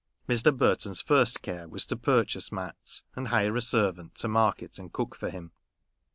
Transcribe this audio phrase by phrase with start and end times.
[0.27, 0.51] Mr.
[0.57, 5.13] Burton's first care was to purchase mats, and hire a servant to market and cook
[5.13, 5.51] for him.